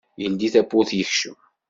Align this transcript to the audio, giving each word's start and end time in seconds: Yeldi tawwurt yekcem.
Yeldi 0.21 0.47
tawwurt 0.53 0.91
yekcem. 0.97 1.37